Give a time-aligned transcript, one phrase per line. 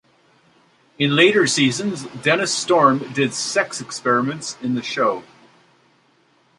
[0.97, 5.23] In later seasons, Dennis Storm did sex experiments in the show.